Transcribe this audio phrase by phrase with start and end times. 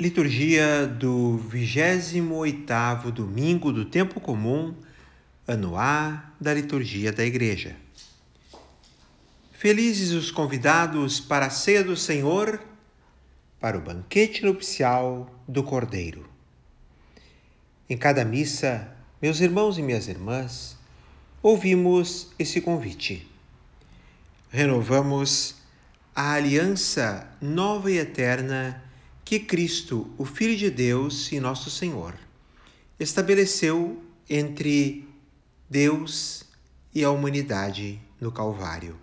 [0.00, 4.74] Liturgia do 28º domingo do tempo comum,
[5.46, 7.76] ano A da liturgia da Igreja.
[9.52, 12.58] Felizes os convidados para a ceia do Senhor,
[13.60, 16.26] para o banquete nupcial do Cordeiro.
[17.86, 20.78] Em cada missa, meus irmãos e minhas irmãs,
[21.42, 23.30] ouvimos esse convite.
[24.48, 25.56] Renovamos
[26.16, 28.82] a aliança nova e eterna
[29.30, 32.16] que Cristo, o Filho de Deus e nosso Senhor,
[32.98, 35.08] estabeleceu entre
[35.68, 36.42] Deus
[36.92, 38.98] e a humanidade no Calvário.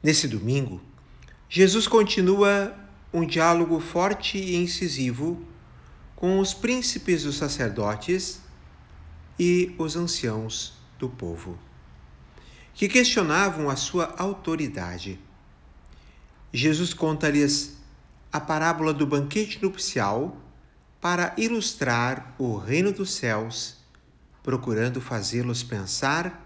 [0.00, 0.80] Nesse domingo,
[1.48, 2.72] Jesus continua
[3.12, 5.44] um diálogo forte e incisivo
[6.14, 8.42] com os príncipes dos sacerdotes
[9.40, 11.58] e os anciãos do povo,
[12.74, 15.18] que questionavam a sua autoridade.
[16.52, 17.81] Jesus conta-lhes
[18.32, 20.34] a parábola do banquete nupcial
[20.98, 23.76] para ilustrar o reino dos céus,
[24.42, 26.42] procurando fazê-los pensar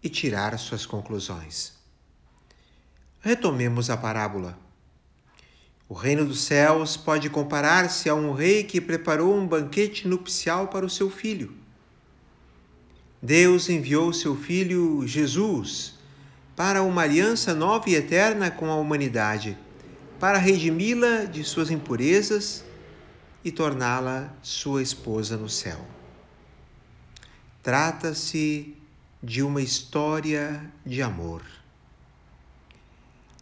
[0.00, 1.72] e tirar suas conclusões.
[3.20, 4.56] Retomemos a parábola.
[5.88, 10.86] O reino dos céus pode comparar-se a um rei que preparou um banquete nupcial para
[10.86, 11.52] o seu filho.
[13.20, 15.94] Deus enviou seu filho Jesus
[16.54, 19.58] para uma aliança nova e eterna com a humanidade
[20.18, 22.64] para redimi-la de suas impurezas
[23.44, 25.86] e torná-la sua esposa no céu.
[27.62, 28.74] Trata-se
[29.22, 31.42] de uma história de amor.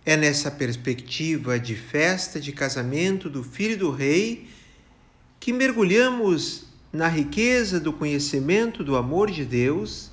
[0.04, 4.48] É nessa perspectiva de festa de casamento do filho do rei
[5.40, 10.10] que mergulhamos na riqueza do conhecimento do amor de Deus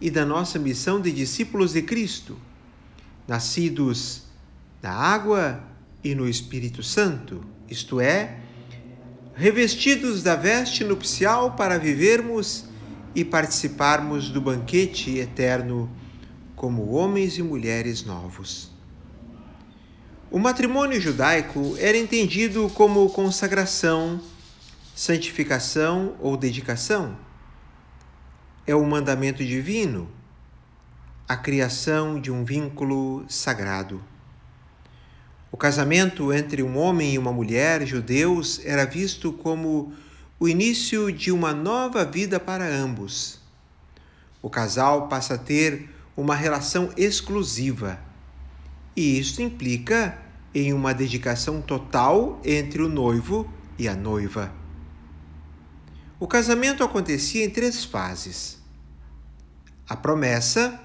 [0.00, 2.38] e da nossa missão de discípulos de Cristo,
[3.28, 4.22] nascidos
[4.80, 5.69] da água
[6.02, 8.38] e no Espírito Santo, isto é,
[9.34, 12.64] revestidos da veste nupcial para vivermos
[13.14, 15.90] e participarmos do banquete eterno
[16.54, 18.70] como homens e mulheres novos.
[20.30, 24.20] O matrimônio judaico era entendido como consagração,
[24.94, 27.16] santificação ou dedicação.
[28.66, 30.08] É o mandamento divino,
[31.26, 34.04] a criação de um vínculo sagrado.
[35.52, 39.92] O casamento entre um homem e uma mulher judeus era visto como
[40.38, 43.40] o início de uma nova vida para ambos.
[44.40, 47.98] O casal passa a ter uma relação exclusiva,
[48.96, 50.16] e isto implica
[50.54, 54.52] em uma dedicação total entre o noivo e a noiva.
[56.18, 58.58] O casamento acontecia em três fases:
[59.88, 60.80] a promessa,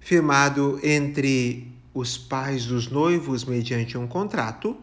[0.00, 4.76] firmado entre os pais dos noivos mediante um contrato,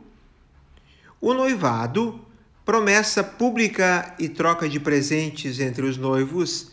[1.22, 2.20] o noivado,
[2.66, 6.72] promessa pública e troca de presentes entre os noivos.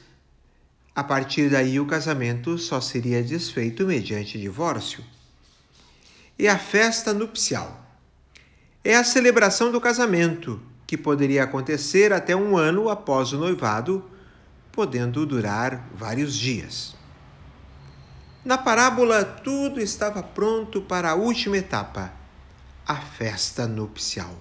[0.94, 5.04] A partir daí, o casamento só seria desfeito mediante divórcio.
[6.38, 7.86] E a festa nupcial
[8.82, 14.10] é a celebração do casamento, que poderia acontecer até um ano após o noivado,
[14.72, 16.98] podendo durar vários dias.
[18.42, 22.10] Na parábola, tudo estava pronto para a última etapa,
[22.86, 24.34] a festa nupcial.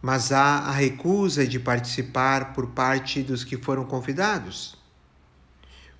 [0.00, 4.76] Mas há a recusa de participar por parte dos que foram convidados.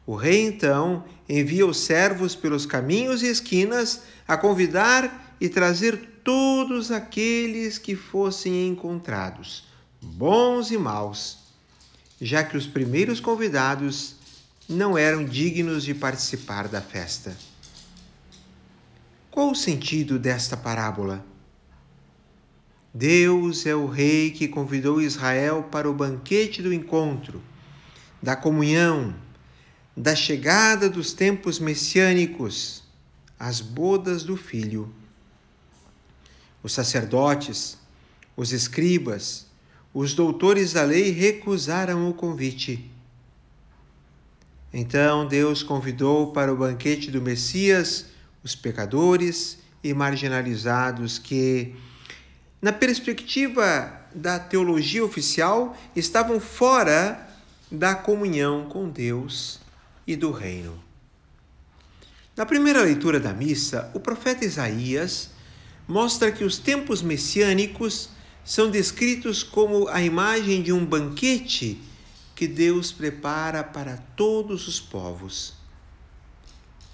[0.06, 6.92] O rei então envia os servos pelos caminhos e esquinas a convidar e trazer todos
[6.92, 9.66] aqueles que fossem encontrados,
[10.00, 11.38] bons e maus,
[12.20, 14.19] já que os primeiros convidados
[14.70, 17.36] não eram dignos de participar da festa.
[19.28, 21.26] Qual o sentido desta parábola?
[22.94, 27.42] Deus é o Rei que convidou Israel para o banquete do encontro,
[28.22, 29.12] da comunhão,
[29.96, 32.84] da chegada dos tempos messiânicos,
[33.36, 34.94] as bodas do Filho.
[36.62, 37.76] Os sacerdotes,
[38.36, 39.46] os escribas,
[39.92, 42.88] os doutores da lei recusaram o convite
[44.72, 48.06] então Deus convidou para o banquete do Messias
[48.42, 51.74] os pecadores e marginalizados que,
[52.60, 57.28] na perspectiva da teologia oficial, estavam fora
[57.70, 59.60] da comunhão com Deus
[60.06, 60.82] e do reino.
[62.36, 65.30] Na primeira leitura da missa, o profeta Isaías
[65.86, 68.10] mostra que os tempos messiânicos
[68.44, 71.80] são descritos como a imagem de um banquete
[72.40, 75.52] que Deus prepara para todos os povos.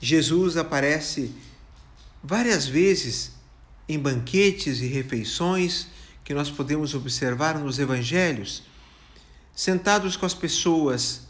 [0.01, 1.33] Jesus aparece
[2.21, 3.31] várias vezes
[3.89, 5.87] em banquetes e refeições
[6.25, 8.65] que nós podemos observar nos evangelhos,
[9.55, 11.29] sentados com as pessoas,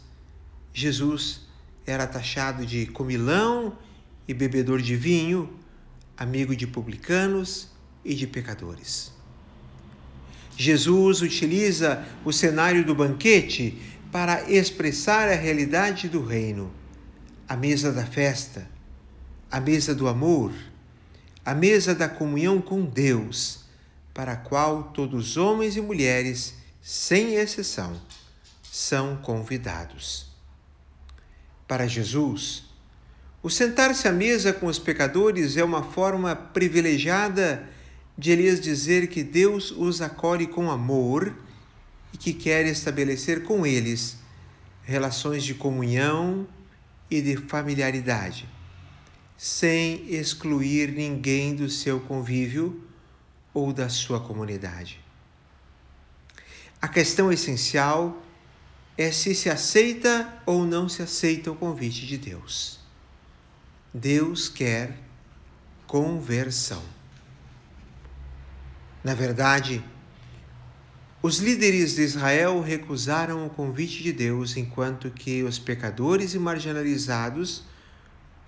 [0.73, 1.41] Jesus
[1.85, 3.77] era taxado de comilão
[4.27, 5.47] e bebedor de vinho,
[6.17, 7.67] amigo de publicanos
[8.03, 9.15] e de pecadores.
[10.57, 16.73] Jesus utiliza o cenário do banquete para expressar a realidade do reino,
[17.47, 18.67] a mesa da festa,
[19.51, 20.51] a mesa do amor,
[21.45, 23.65] a mesa da comunhão com Deus,
[24.15, 27.95] para a qual todos homens e mulheres, sem exceção,
[28.63, 30.25] são convidados.
[31.67, 32.63] Para Jesus,
[33.43, 37.69] o sentar-se à mesa com os pecadores é uma forma privilegiada
[38.17, 41.35] de lhes dizer que Deus os acolhe com amor
[42.17, 44.17] e que quer estabelecer com eles
[44.83, 46.47] relações de comunhão
[47.09, 48.47] e de familiaridade,
[49.37, 52.83] sem excluir ninguém do seu convívio
[53.53, 54.99] ou da sua comunidade.
[56.81, 58.21] A questão essencial
[58.97, 62.79] é se se aceita ou não se aceita o convite de Deus.
[63.93, 64.97] Deus quer
[65.85, 66.83] conversão.
[69.03, 69.83] Na verdade,
[71.21, 77.63] os líderes de Israel recusaram o convite de Deus, enquanto que os pecadores e marginalizados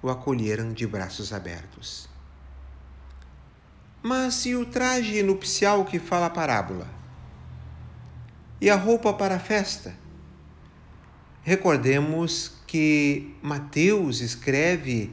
[0.02, 2.08] o acolheram de braços abertos.
[4.02, 6.88] Mas e o traje nupcial que fala a parábola?
[8.62, 9.96] E a roupa para a festa?
[11.42, 15.12] Recordemos que Mateus escreve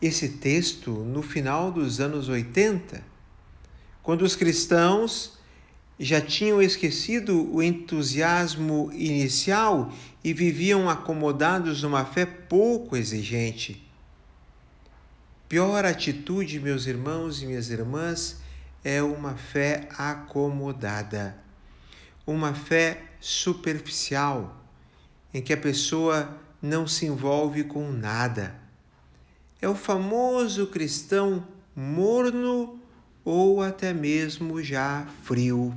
[0.00, 3.02] esse texto no final dos anos 80,
[4.02, 5.39] quando os cristãos
[6.02, 9.92] já tinham esquecido o entusiasmo inicial
[10.24, 13.86] e viviam acomodados numa fé pouco exigente.
[15.46, 18.40] Pior atitude, meus irmãos e minhas irmãs,
[18.82, 21.36] é uma fé acomodada,
[22.26, 24.56] uma fé superficial,
[25.34, 28.54] em que a pessoa não se envolve com nada.
[29.60, 32.79] É o famoso cristão morno
[33.24, 35.74] ou até mesmo já frio.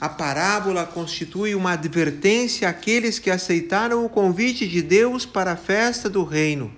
[0.00, 6.08] A parábola constitui uma advertência àqueles que aceitaram o convite de Deus para a festa
[6.08, 6.72] do reino,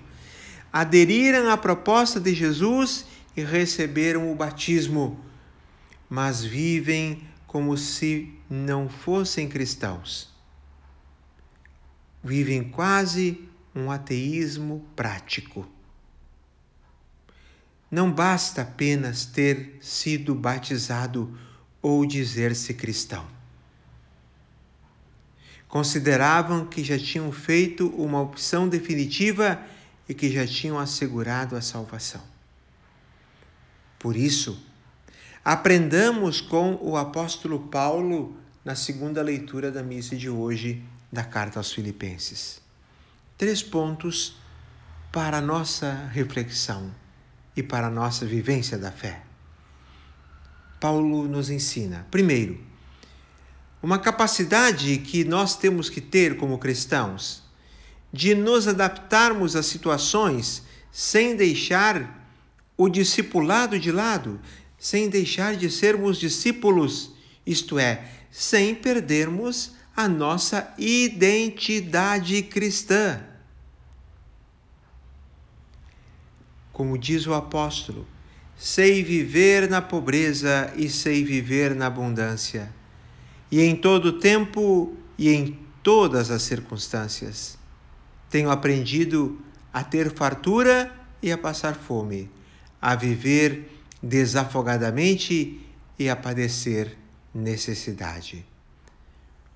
[0.73, 3.05] aderiram à proposta de Jesus
[3.37, 5.19] e receberam o batismo,
[6.09, 10.29] mas vivem como se não fossem cristãos.
[12.23, 13.39] Vivem quase
[13.75, 15.67] um ateísmo prático.
[17.91, 21.37] Não basta apenas ter sido batizado
[21.81, 23.27] ou dizer-se cristão.
[25.67, 29.61] Consideravam que já tinham feito uma opção definitiva
[30.07, 32.21] e que já tinham assegurado a salvação.
[33.99, 34.65] Por isso,
[35.43, 41.73] aprendamos com o apóstolo Paulo na segunda leitura da missa de hoje da carta aos
[41.73, 42.61] Filipenses.
[43.37, 44.37] Três pontos
[45.11, 47.00] para a nossa reflexão
[47.55, 49.23] e para a nossa vivência da fé.
[50.79, 52.59] Paulo nos ensina, primeiro,
[53.81, 57.43] uma capacidade que nós temos que ter como cristãos
[58.13, 62.19] de nos adaptarmos às situações sem deixar
[62.75, 64.39] o discipulado de lado,
[64.77, 67.11] sem deixar de sermos discípulos,
[67.45, 73.21] isto é, sem perdermos a nossa identidade cristã.
[76.81, 78.07] Como diz o apóstolo,
[78.57, 82.73] sei viver na pobreza e sei viver na abundância,
[83.51, 87.55] e em todo tempo e em todas as circunstâncias.
[88.31, 89.39] Tenho aprendido
[89.71, 92.27] a ter fartura e a passar fome,
[92.81, 93.69] a viver
[94.01, 95.61] desafogadamente
[95.99, 96.97] e a padecer
[97.31, 98.43] necessidade.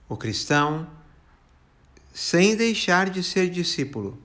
[0.08, 0.88] O cristão,
[2.14, 4.16] sem deixar de ser discípulo,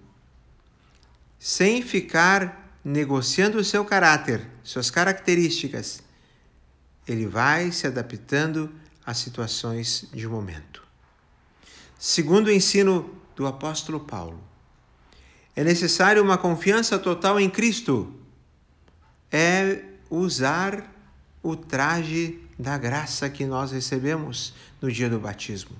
[1.38, 6.02] sem ficar negociando o seu caráter, suas características,
[7.06, 8.72] ele vai se adaptando
[9.04, 10.82] às situações de momento.
[11.98, 14.42] Segundo o ensino do apóstolo Paulo,
[15.54, 18.14] é necessário uma confiança total em Cristo.
[19.30, 20.90] É usar
[21.42, 25.76] o traje da graça que nós recebemos no dia do batismo.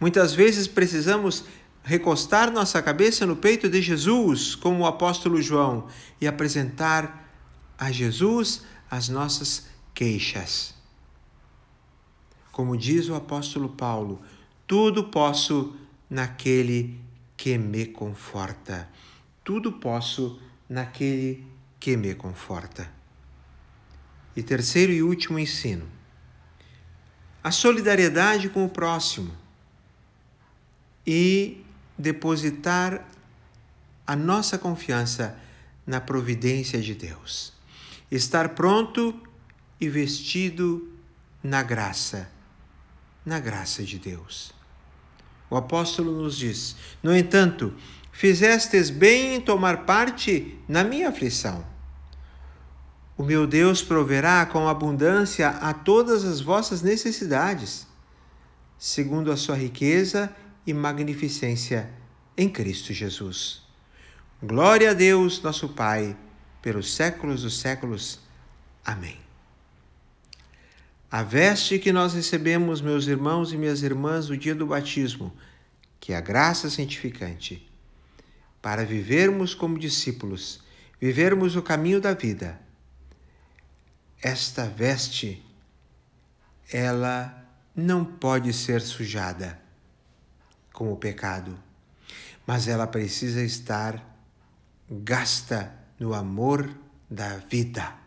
[0.00, 1.44] Muitas vezes precisamos
[1.88, 5.88] recostar nossa cabeça no peito de Jesus, como o apóstolo João,
[6.20, 7.32] e apresentar
[7.78, 10.74] a Jesus as nossas queixas.
[12.52, 14.20] Como diz o apóstolo Paulo,
[14.66, 15.74] tudo posso
[16.10, 17.00] naquele
[17.34, 18.86] que me conforta.
[19.42, 21.42] Tudo posso naquele
[21.80, 22.92] que me conforta.
[24.36, 25.88] E terceiro e último ensino:
[27.42, 29.32] a solidariedade com o próximo
[31.06, 31.64] e
[31.98, 33.06] depositar
[34.06, 35.36] a nossa confiança
[35.86, 37.52] na providência de Deus.
[38.10, 39.14] Estar pronto
[39.80, 40.92] e vestido
[41.42, 42.30] na graça,
[43.24, 44.52] na graça de Deus.
[45.50, 47.74] O apóstolo nos diz: No entanto,
[48.12, 51.64] fizestes bem em tomar parte na minha aflição.
[53.16, 57.86] O meu Deus proverá com abundância a todas as vossas necessidades,
[58.78, 60.32] segundo a sua riqueza
[60.68, 61.88] e magnificência
[62.36, 63.62] em Cristo Jesus.
[64.42, 66.14] Glória a Deus, nosso Pai,
[66.60, 68.20] pelos séculos dos séculos.
[68.84, 69.18] Amém.
[71.10, 75.34] A veste que nós recebemos, meus irmãos e minhas irmãs, no dia do batismo,
[75.98, 77.66] que é a graça santificante,
[78.60, 80.60] para vivermos como discípulos,
[81.00, 82.60] vivermos o caminho da vida.
[84.20, 85.42] Esta veste,
[86.70, 87.42] ela
[87.74, 89.66] não pode ser sujada
[90.78, 91.58] com o pecado,
[92.46, 94.00] mas ela precisa estar
[94.88, 96.70] gasta no amor
[97.10, 97.98] da vida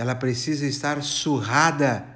[0.00, 2.06] ela precisa estar surrada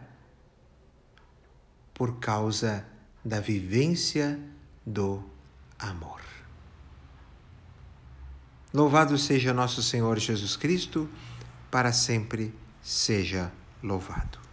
[1.92, 2.82] por causa
[3.22, 4.40] da vivência
[4.86, 5.22] do
[5.78, 6.22] amor.
[8.72, 11.10] Louvado seja nosso Senhor Jesus Cristo,
[11.70, 14.43] para sempre seja louvado.